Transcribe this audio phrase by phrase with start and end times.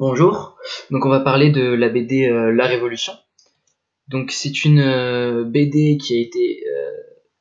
[0.00, 0.56] Bonjour,
[0.90, 3.12] donc on va parler de la BD euh, La Révolution.
[4.08, 6.90] Donc c'est une euh, BD qui a été euh,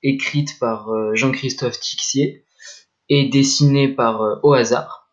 [0.03, 2.43] écrite par Jean-Christophe Tixier
[3.07, 5.09] et dessinée par Au hasard.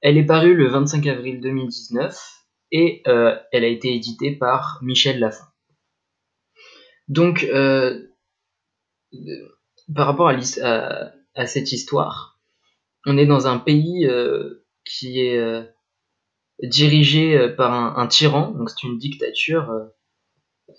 [0.00, 2.18] Elle est parue le 25 avril 2019
[2.72, 5.44] et elle a été éditée par Michel Lafon.
[7.08, 7.46] Donc
[9.94, 12.40] par rapport à, à, cette histoire,
[13.04, 14.08] on est dans un pays
[14.86, 15.68] qui est
[16.62, 19.86] dirigé euh, par un, tyran, donc c'est une dictature euh,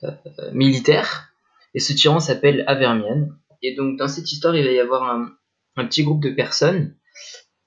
[0.03, 1.29] euh, militaire,
[1.73, 3.29] et ce tyran s'appelle Avermian.
[3.61, 5.31] Et donc dans cette histoire, il va y avoir un,
[5.87, 6.95] petit groupe de personnes,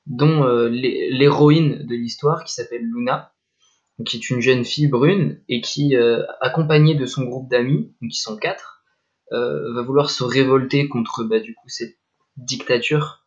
[0.07, 3.35] dont l'héroïne de l'histoire qui s'appelle Luna,
[4.07, 5.95] qui est une jeune fille brune et qui,
[6.41, 8.83] accompagnée de son groupe d'amis, qui sont quatre,
[9.31, 11.99] va vouloir se révolter contre bah, du coup cette
[12.39, 13.27] dictature.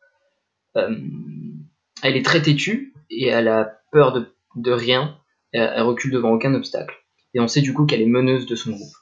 [0.73, 5.17] elle est très têtue et elle a peur de de rien,
[5.53, 6.95] elle, recule devant aucun obstacle.
[7.33, 8.93] Et on sait du coup qu'elle est meneuse de son groupe.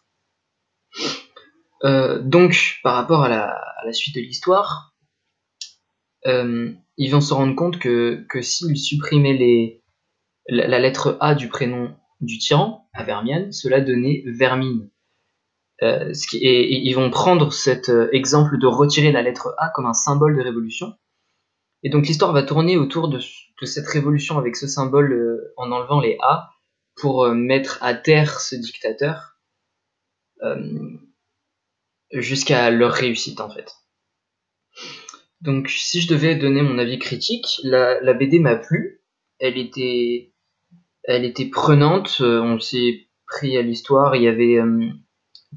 [1.84, 4.94] Euh, donc, par rapport à la, suite de l'histoire,
[6.28, 9.82] euh, ils vont se rendre compte que, s'ils supprimaient
[10.48, 14.90] la, lettre A du prénom du tyran, à Vermian, cela donnait Vermine.
[15.82, 20.38] Euh, et, ils vont prendre cet exemple de retirer la lettre A comme un symbole
[20.38, 20.94] de révolution.
[21.84, 23.20] Et donc l'histoire va tourner autour de,
[23.66, 26.50] cette révolution avec ce symbole euh, en enlevant les A
[26.96, 29.38] pour euh, mettre à terre ce dictateur
[30.44, 30.98] euh,
[32.12, 33.72] jusqu'à leur réussite en fait.
[35.42, 39.02] Donc si je devais donner mon avis critique, la, BD m'a plu,
[39.40, 40.34] elle était,
[41.04, 44.58] elle était prenante, on s'est pris à l'histoire, il y avait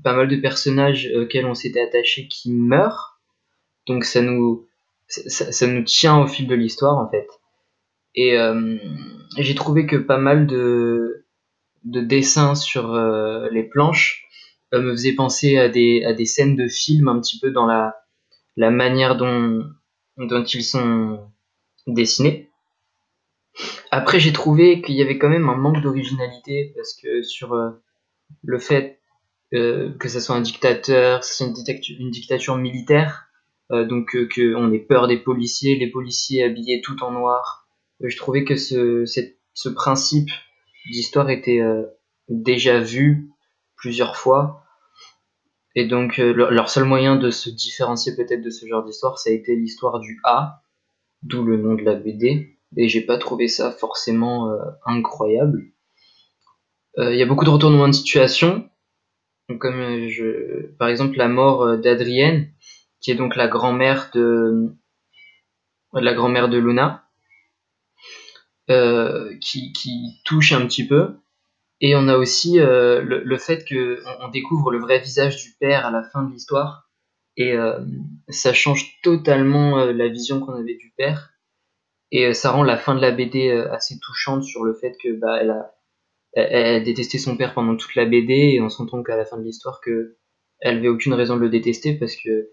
[0.05, 3.21] pas mal de personnages auxquels on s'était attaché qui meurent,
[3.89, 4.69] donc ça nous,
[5.13, 7.29] ça, nous tient au fil de l'histoire en fait.
[8.15, 8.79] Et euh,
[9.39, 11.25] j'ai trouvé que pas mal de,
[11.85, 14.25] de dessins sur euh, les planches
[14.75, 17.95] euh, me faisaient penser à des, des scènes de films un petit peu dans la,
[18.57, 19.65] manière dont,
[20.19, 21.21] dont ils sont
[21.87, 22.51] dessinés.
[23.91, 27.55] Après, j'ai trouvé qu'il y avait quand même un manque d'originalité parce que sur
[28.43, 28.99] le fait
[29.51, 33.27] que ce soit un dictateur, que ce soit une, dictature, une dictature militaire,
[33.71, 37.63] donc qu'on ait peur des policiers, les policiers habillés tout en noir,
[38.09, 40.31] je trouvais que ce, principe
[40.91, 41.85] d'histoire était euh,
[42.29, 43.31] déjà vu
[43.77, 44.65] plusieurs fois.
[45.75, 49.31] Et donc euh, leur seul moyen de se différencier peut-être de ce genre d'histoire, ça
[49.31, 50.63] a été l'histoire du A,
[51.23, 52.59] d'où le nom de la BD.
[52.77, 55.63] Et j'ai pas trouvé ça forcément euh, incroyable.
[56.99, 58.69] Il y a beaucoup de retournements de situation.
[59.59, 60.09] Comme
[60.79, 62.53] par exemple la mort d'Adrienne,
[63.03, 64.75] qui est donc la grand-mère de
[65.93, 67.05] la grand-mère de Luna,
[68.71, 69.73] euh, qui,
[70.25, 71.17] touche un petit peu.
[71.81, 75.85] Et on a aussi euh, le, fait qu'on on découvre le vrai visage du père
[75.85, 76.89] à la fin de l'histoire.
[77.37, 77.81] Et euh,
[78.29, 81.31] ça change totalement la vision qu'on avait du père.
[82.13, 85.39] Et ça rend la fin de la BD assez touchante sur le fait que bah,
[85.41, 85.73] elle a,
[86.35, 89.25] elle, détestait son père pendant toute la BD et on se rend compte qu'à la
[89.25, 90.17] fin de l'histoire que
[90.61, 92.51] elle avait aucune raison de le détester parce que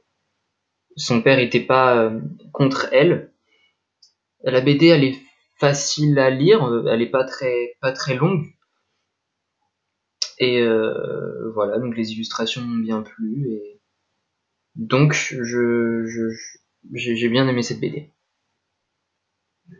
[0.95, 2.11] son père était pas
[2.51, 3.31] contre elle.
[4.43, 5.19] La BD elle est
[5.59, 8.45] facile à lire, euh, elle est pas très, pas très longue.
[10.39, 13.49] Et euh, voilà, donc les illustrations m'ont bien plu.
[13.51, 13.81] Et
[14.75, 16.03] donc, je,
[16.93, 18.13] j'ai bien aimé cette BD.